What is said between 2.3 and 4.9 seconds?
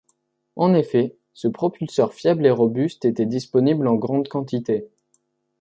et robuste était disponible en grand quantité.